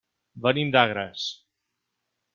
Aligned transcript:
Venim 0.45 0.71
d'Agres. 0.77 1.29